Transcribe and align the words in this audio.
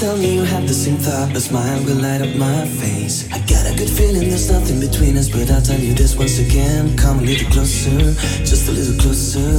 Tell 0.00 0.16
me 0.16 0.34
you 0.34 0.42
have 0.42 0.66
the 0.66 0.74
same 0.74 0.96
thought, 0.96 1.36
a 1.36 1.40
smile 1.40 1.80
will 1.84 2.00
light 2.00 2.22
up 2.22 2.34
my 2.36 2.64
face. 2.80 3.30
I 3.30 3.38
got 3.52 3.64
a 3.70 3.74
good 3.76 3.90
feeling 3.98 4.28
there's 4.28 4.50
nothing 4.50 4.80
between 4.80 5.16
us, 5.16 5.28
but 5.28 5.50
I'll 5.50 5.62
tell 5.62 5.78
you 5.78 5.94
this 5.94 6.16
once 6.16 6.38
again. 6.38 6.96
Come 6.96 7.18
a 7.18 7.22
little 7.22 7.50
closer, 7.50 7.98
just 8.50 8.68
a 8.68 8.72
little 8.72 8.98
closer. 9.02 9.50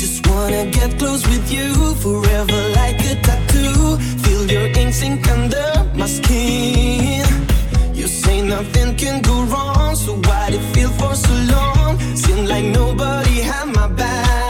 Just 0.00 0.26
wanna 0.26 0.64
get 0.70 0.98
close 0.98 1.22
with 1.32 1.46
you 1.56 1.68
forever 2.04 2.60
like 2.80 2.98
a 3.10 3.14
tattoo. 3.26 3.96
Feel 4.24 4.44
your 4.54 4.66
ink 4.80 4.92
sink 4.92 5.26
under 5.36 5.68
my 5.94 6.06
skin. 6.06 7.24
You 7.94 8.06
say 8.08 8.42
nothing 8.42 8.96
can 8.96 9.22
go 9.22 9.36
wrong, 9.44 9.94
so 9.94 10.12
why'd 10.26 10.54
it 10.58 10.64
feel 10.74 10.90
for 11.00 11.14
so 11.14 11.34
long? 11.54 11.90
Seem 12.22 12.44
like 12.52 12.66
nobody 12.80 13.36
had 13.50 13.66
my 13.78 13.88
back, 13.88 14.45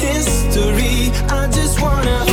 history. 0.00 1.10
I 1.28 1.48
just 1.52 1.80
wanna. 1.80 2.29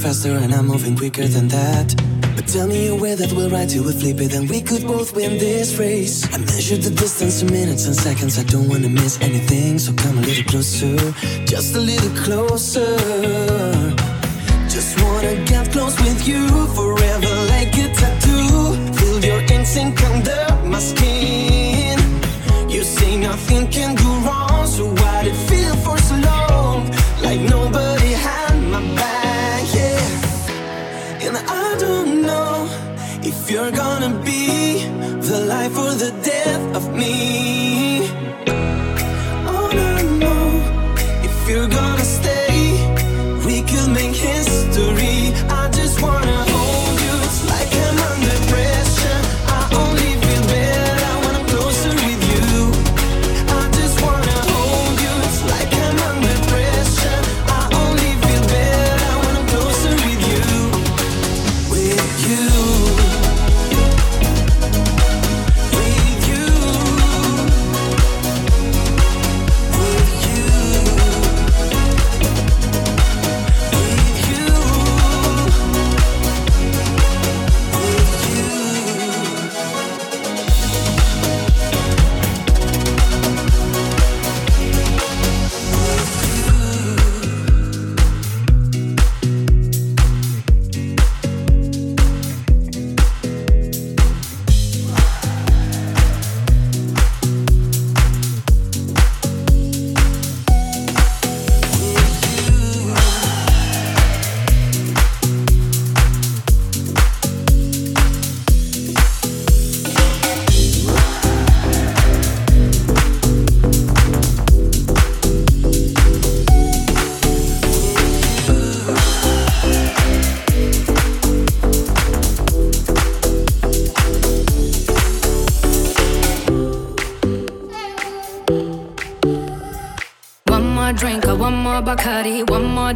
Faster 0.00 0.32
and 0.36 0.54
I'm 0.54 0.66
moving 0.66 0.96
quicker 0.96 1.26
than 1.26 1.48
that. 1.48 1.94
But 2.34 2.48
tell 2.48 2.66
me 2.66 2.90
way 2.90 3.14
that 3.14 3.32
will 3.32 3.50
ride 3.50 3.68
to 3.70 3.80
a 3.88 3.92
flip 3.92 4.20
it, 4.20 4.30
then 4.30 4.46
we 4.48 4.62
could 4.62 4.86
both 4.86 5.14
win 5.14 5.38
this 5.38 5.76
race. 5.76 6.24
I 6.32 6.38
measured 6.38 6.82
the 6.82 6.90
distance 6.90 7.42
in 7.42 7.50
minutes 7.52 7.86
and 7.86 7.94
seconds. 7.94 8.38
I 8.38 8.44
don't 8.44 8.68
wanna 8.68 8.88
miss 8.88 9.20
anything, 9.20 9.78
so 9.78 9.92
come 9.92 10.16
a 10.18 10.22
little 10.22 10.44
closer, 10.44 10.96
just 11.44 11.76
a 11.76 11.80
little 11.80 12.14
closer. 12.24 13.69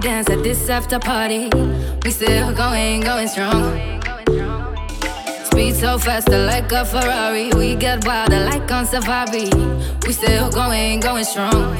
dance 0.05 0.29
at 0.29 0.43
this 0.43 0.69
after 0.69 0.99
party. 0.99 1.49
We 2.05 2.11
still 2.11 2.53
going, 2.55 3.01
going 3.01 3.27
strong. 3.27 3.73
Speed 5.47 5.75
so 5.77 5.97
fast, 5.97 6.29
like 6.29 6.71
a 6.73 6.85
Ferrari. 6.85 7.51
We 7.55 7.75
get 7.75 8.06
wilder, 8.06 8.41
like 8.45 8.71
on 8.71 8.85
safari. 8.85 9.49
We 10.06 10.12
still 10.12 10.51
going, 10.51 11.01
going 11.01 11.25
strong. 11.25 11.75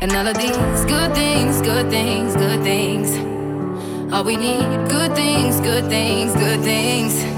And 0.00 0.10
all 0.16 0.26
of 0.26 0.38
these 0.38 0.84
good 0.86 1.12
things, 1.14 1.60
good 1.60 1.90
things, 1.90 2.34
good 2.34 2.62
things. 2.62 3.10
All 4.10 4.24
we 4.24 4.36
need, 4.36 4.88
good 4.88 5.14
things, 5.14 5.60
good 5.60 5.84
things, 5.90 6.32
good 6.32 6.62
things. 6.62 7.31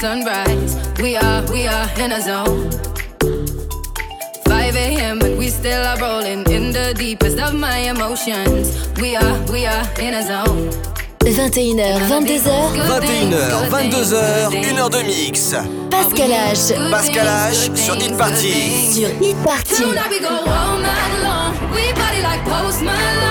sunrise. 0.00 0.76
We 1.02 1.16
are, 1.16 1.42
we 1.50 1.66
are 1.66 1.88
in 1.98 2.12
a 2.12 2.20
zone. 2.20 2.70
5 4.44 4.76
a.m., 4.76 5.18
but 5.18 5.36
we 5.36 5.48
still 5.48 5.82
are 5.84 5.98
rolling 5.98 6.46
in 6.50 6.70
the 6.72 6.94
deepest 6.96 7.38
of 7.38 7.54
my 7.54 7.78
emotions. 7.78 8.88
We 9.00 9.16
are, 9.16 9.36
we 9.50 9.66
are 9.66 9.84
in 9.98 10.14
a 10.14 10.22
zone. 10.22 10.70
21h, 11.18 11.98
22h. 12.06 12.78
21h, 12.86 13.68
22h, 13.68 14.50
1h 14.50 14.90
de 14.90 15.02
mix. 15.02 15.54
Pascal 15.90 16.30
H. 16.30 16.90
Pascal 16.90 17.26
H 17.26 17.76
sur 17.76 17.94
Hit 17.96 18.16
Party. 18.16 18.92
Sur 18.92 19.08
Hit 19.20 19.36
Party. 19.42 19.82
Tonight 19.82 20.10
we 20.10 20.20
go 20.20 20.28
all 20.28 20.78
night 20.78 21.22
long. 21.24 21.54
We 21.74 21.92
party 21.92 22.22
like 22.22 22.44
post 22.44 22.82
Malone. 22.82 23.27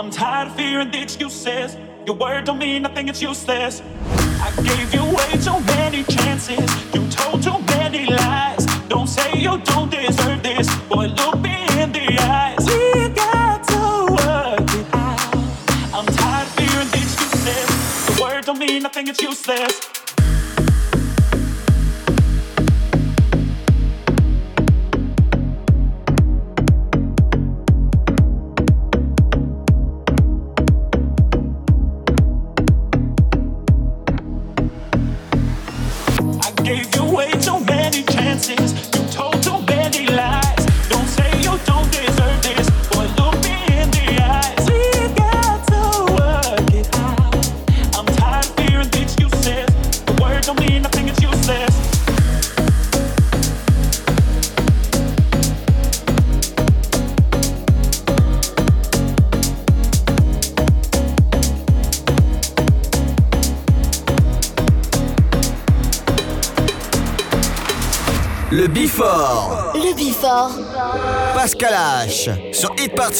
I'm 0.00 0.10
tired 0.10 0.48
of 0.48 0.58
hearing 0.58 0.90
the 0.90 1.02
excuses. 1.02 1.76
Your 2.06 2.16
word 2.16 2.46
don't 2.46 2.56
mean 2.56 2.80
nothing, 2.80 3.08
it's 3.08 3.20
useless. 3.20 3.82
I 4.40 4.50
gave 4.64 4.94
you 4.94 5.09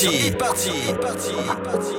party. 0.00 0.32
party. 0.32 0.94
party. 0.96 1.94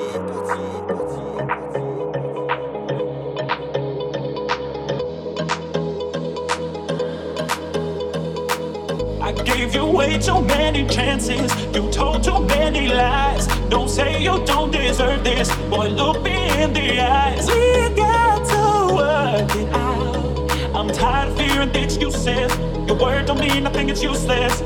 I 9.21 9.31
gave 9.43 9.75
you 9.75 9.85
way 9.85 10.17
too 10.17 10.41
many 10.41 10.87
chances. 10.87 11.53
You 11.75 11.91
told 11.91 12.23
too 12.23 12.39
many 12.45 12.87
lies. 12.87 13.45
Don't 13.69 13.89
say 13.89 14.21
you 14.21 14.43
don't 14.45 14.71
deserve 14.71 15.23
this. 15.23 15.55
Boy, 15.69 15.89
look 15.89 16.23
me 16.23 16.63
in 16.63 16.73
the 16.73 17.01
eyes. 17.01 17.47
We 17.47 17.95
got 17.95 18.39
to 18.49 18.95
work 18.95 19.55
it 19.55 19.73
out. 19.75 20.75
I'm 20.75 20.87
tired 20.89 21.29
of 21.29 21.39
hearing 21.39 21.75
excuses. 21.75 22.51
Your 22.87 22.97
word 22.97 23.27
don't 23.27 23.39
mean 23.39 23.63
nothing, 23.63 23.89
it's 23.89 24.01
useless. 24.01 24.60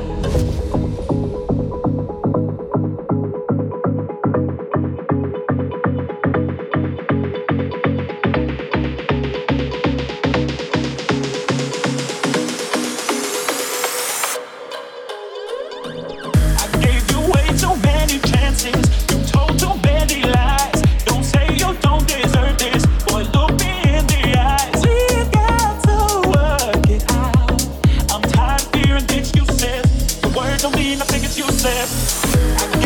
step. 31.86 32.85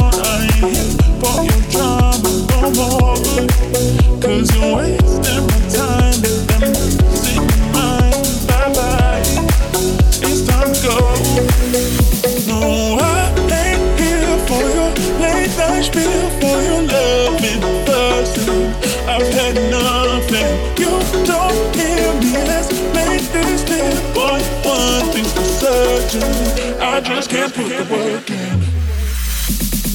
can't 27.31 27.53
put 27.53 27.69
the 27.69 27.85
work 27.89 28.29
in. 28.29 28.59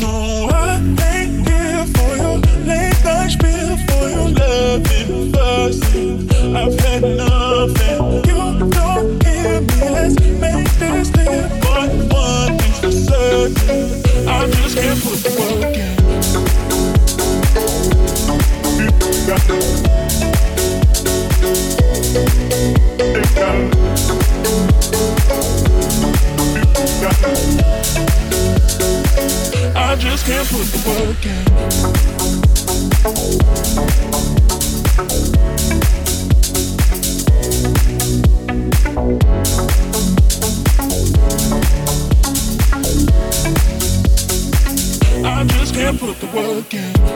No, 0.01 0.49
I 0.51 0.81
ain't 1.13 1.47
here 1.47 1.85
for 1.95 2.17
your 2.17 2.39
late 2.65 3.05
night 3.05 3.29
spiel, 3.29 3.77
for 3.87 4.09
your 4.09 4.31
loving 4.31 5.33
fussing. 5.35 6.31
I've 6.57 6.81
had 6.81 7.05
enough, 7.05 7.79
and 7.83 8.27
you 8.27 8.41
don't 8.71 9.23
hear 9.23 9.61
me. 9.61 9.77
Let's 9.97 10.17
make 10.41 10.71
this 10.81 11.11
clear. 11.11 11.45
But 11.61 11.91
one 12.11 12.57
thing's 12.57 12.79
for 12.81 12.91
certain, 12.91 13.85
I 14.27 14.31
just 14.53 14.79
can't 14.79 14.99
put 15.03 15.19
the 15.21 15.31
work 15.37 15.77
in. 15.77 15.93
You 18.81 18.91
got 19.27 19.96
just 30.17 30.29
can't 30.29 30.49
put 30.49 30.67
the 30.73 30.79
work 30.89 31.27
in. 31.27 31.45
I 45.27 45.45
just 45.45 45.75
can't 45.75 46.01
put 46.01 46.19
the 46.21 46.27
work 46.29 46.73
in. 46.73 47.16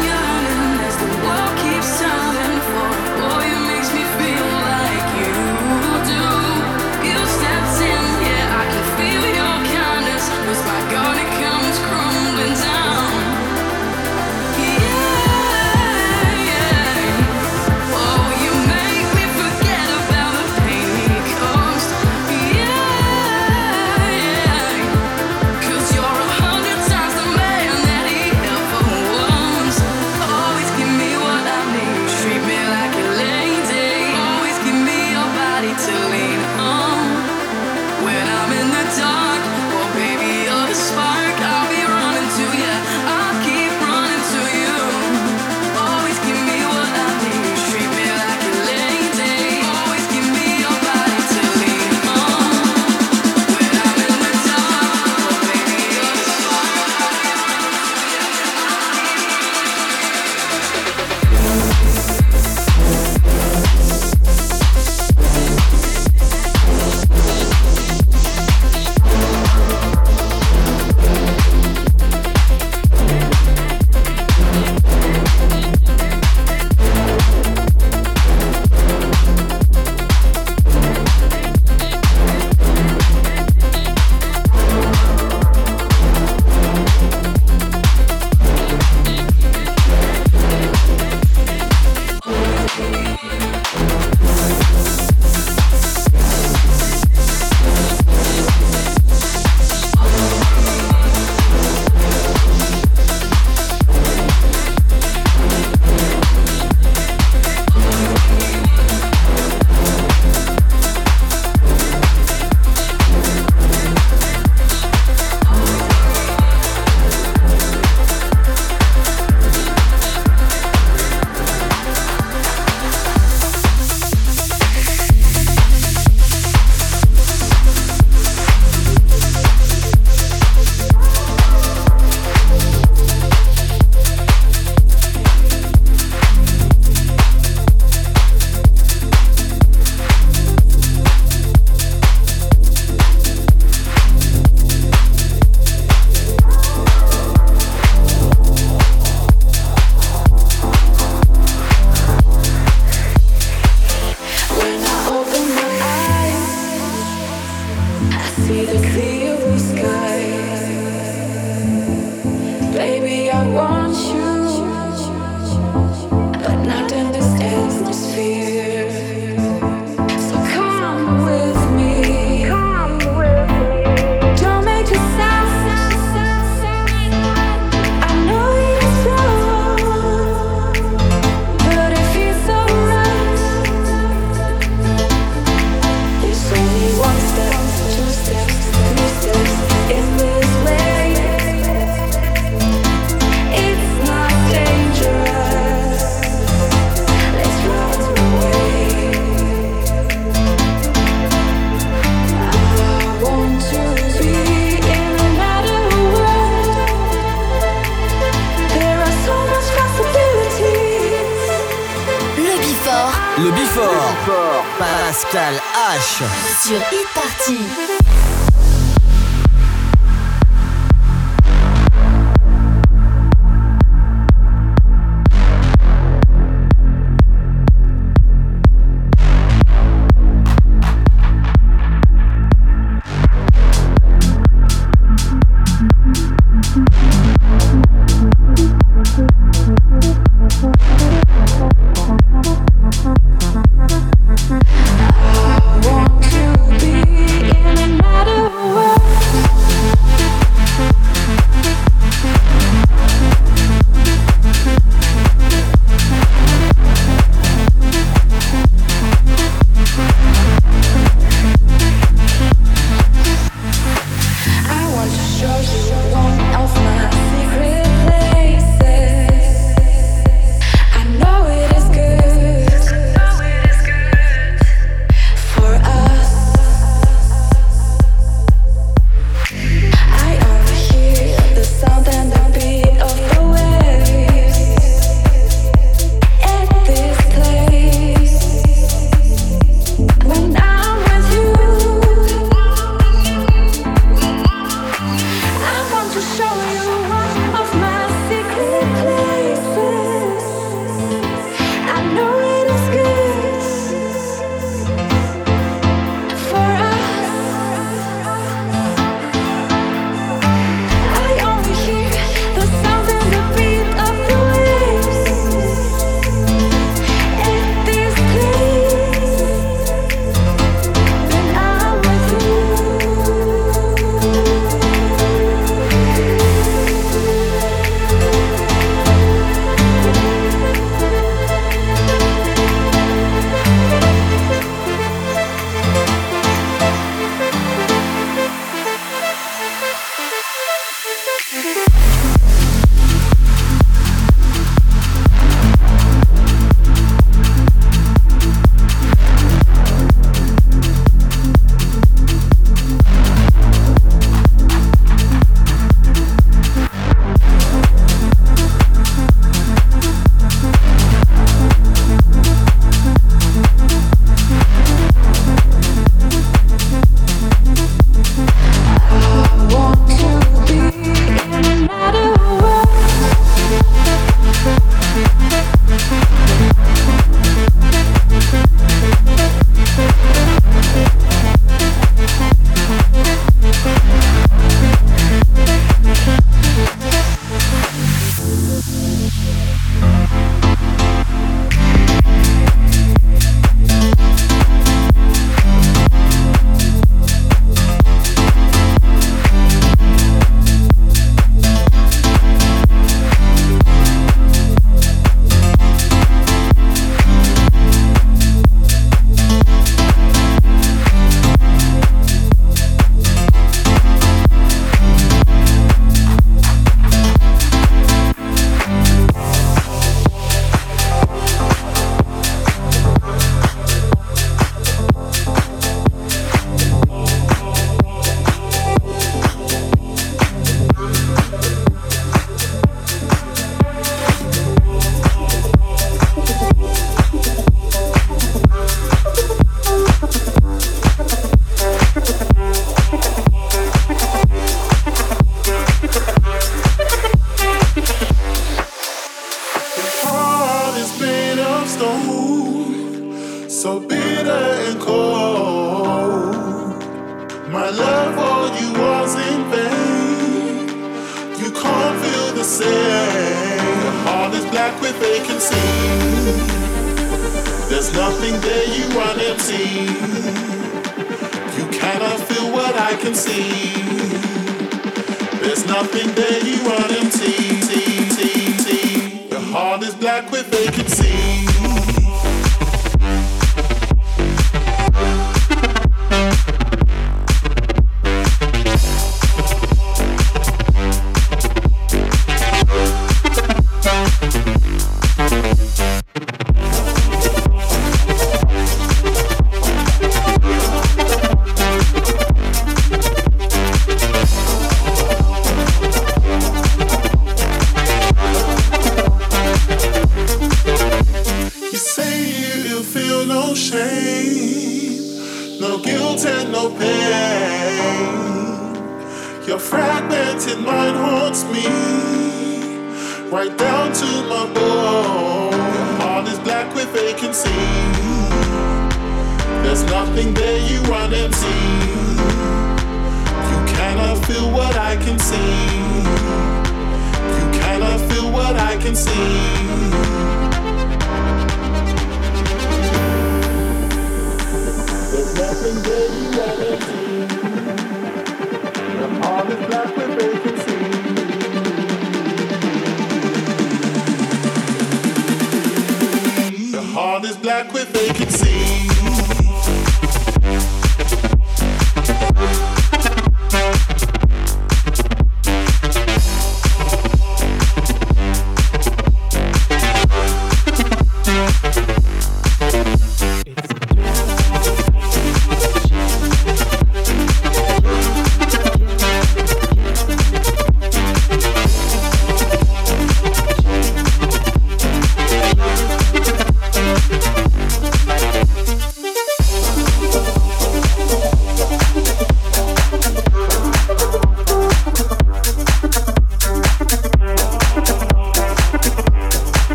Total 215.31 215.55
H 215.55 216.23
sur 216.61 216.75
e-party. 216.75 218.50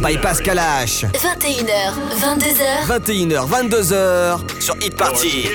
by 0.00 0.16
Pascal 0.16 0.58
H. 0.58 1.04
21h, 1.12 1.92
22h. 2.20 2.86
21h, 2.86 3.46
22h 3.48 4.60
sur 4.60 4.74
Hit 4.80 4.96
Party. 4.96 5.48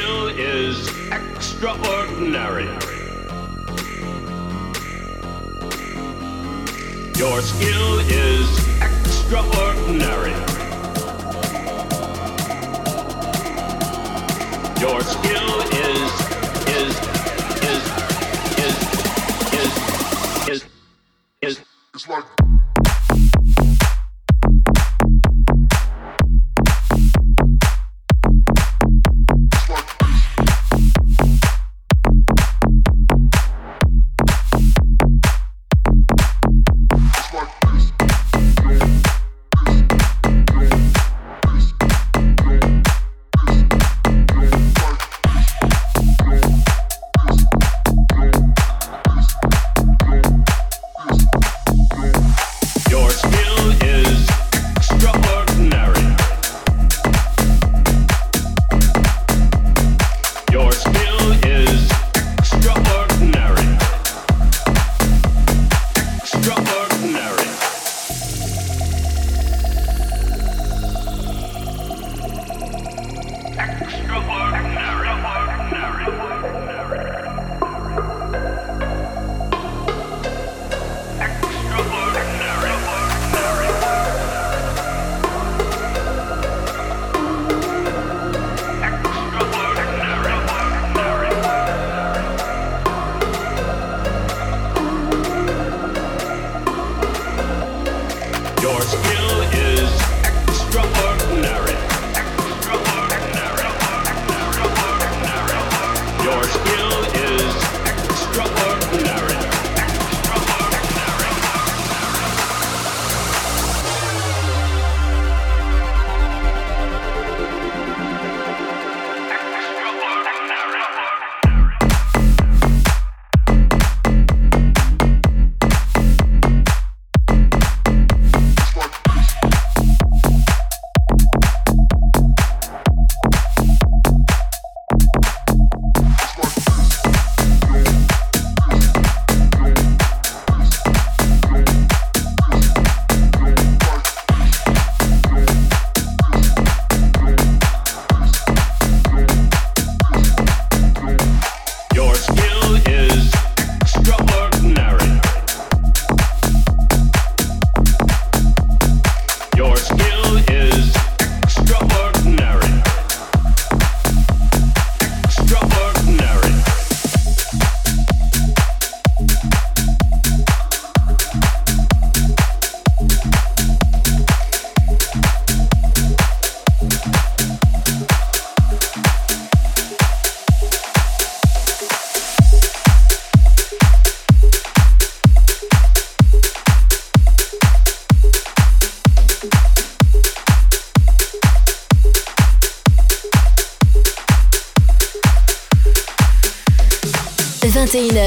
Your 7.15 7.41
skill 7.41 7.99
is 8.09 8.59
extraordinary. 8.81 10.33
Your 14.79 15.01
skill 15.03 15.42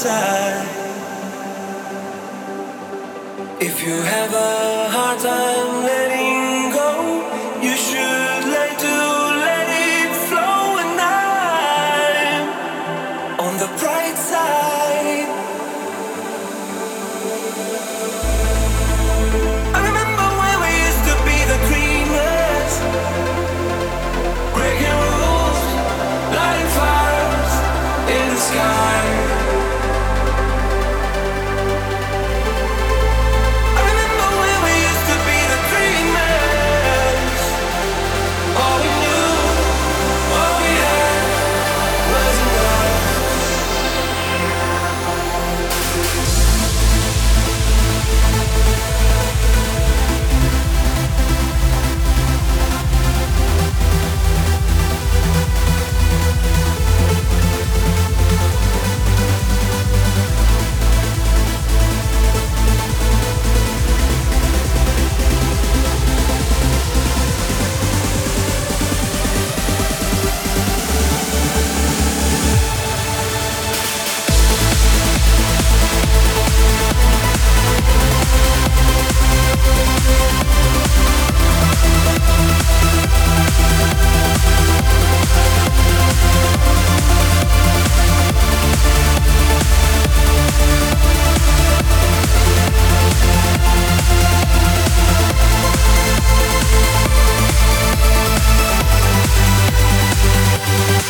Side. 0.00 0.66
If 3.60 3.84
you 3.84 3.96
have 4.00 4.32
a 4.32 4.88
hard 4.94 5.18
time 5.20 5.84
letting 5.84 6.19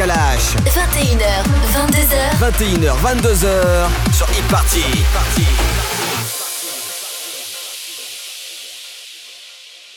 21h, 0.00 1.44
22h. 1.74 2.40
21h, 2.40 2.96
22h 3.02 4.14
sur 4.14 4.26
e-party. 4.30 5.69